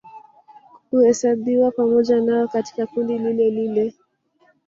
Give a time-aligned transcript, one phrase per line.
[0.91, 3.93] Huhesabiwa pamoja nao katika kundi lilelile